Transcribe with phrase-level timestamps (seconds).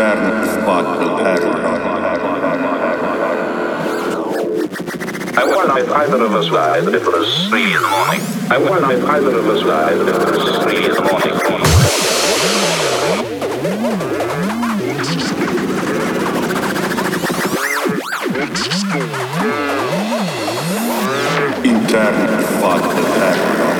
[0.00, 1.60] Intern fucking error.
[5.36, 8.22] I wonder if either of us lied that it was three in the morning.
[8.50, 11.34] I wonder if either of us lied that it was three in the morning.
[21.62, 22.16] Intern
[22.62, 23.60] fucking error.
[23.60, 23.79] Fucking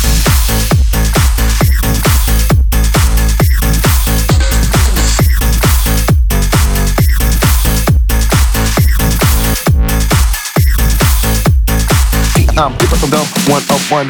[12.61, 14.05] Um, people from Bell, one of one.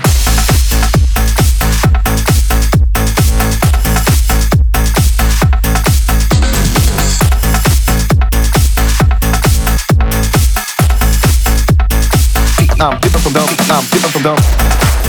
[12.81, 15.00] Um, people from Bell, um, people from Bell.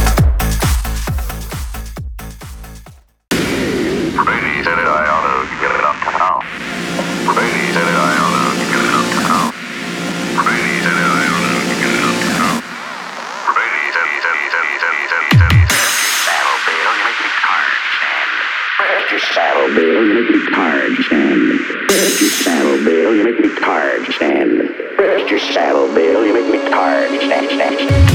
[19.34, 20.46] Saddle, Bill, you make me
[21.04, 21.58] Stan.
[21.88, 23.48] Rest your saddle, Bill, you make me
[24.12, 24.58] Stan.
[24.98, 28.11] Rest your saddle, Bill, you make me tired,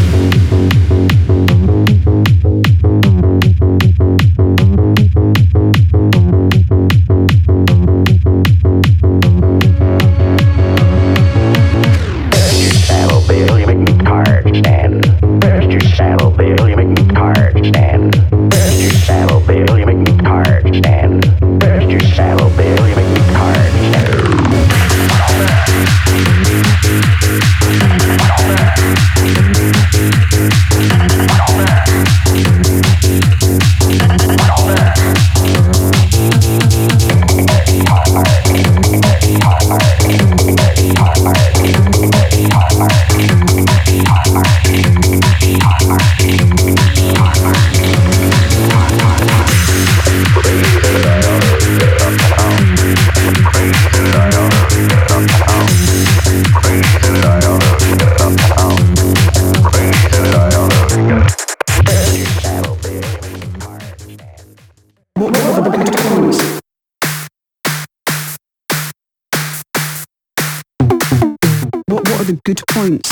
[72.28, 73.09] the good points?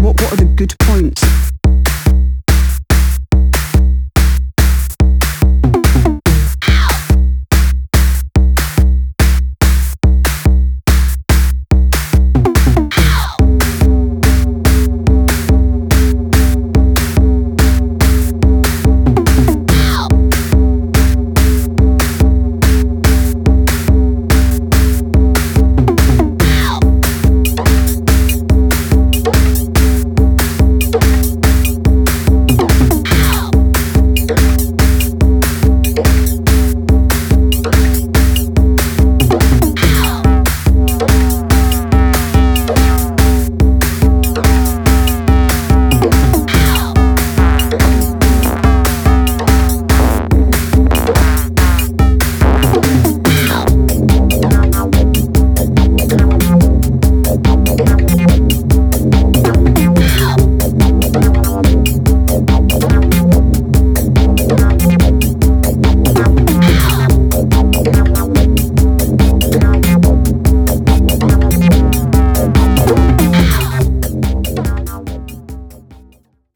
[0.00, 1.57] What, what are the good points?